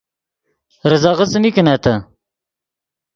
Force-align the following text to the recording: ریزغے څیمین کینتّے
ریزغے 0.89 1.25
څیمین 1.31 1.53
کینتّے 1.55 1.93